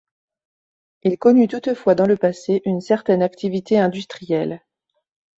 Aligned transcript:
Il 1.03 1.19
connut 1.19 1.47
toutefois 1.47 1.93
dans 1.93 2.07
le 2.07 2.17
passé 2.17 2.63
une 2.65 2.81
certaine 2.81 3.21
activité 3.21 3.77
industrielle. 3.77 4.63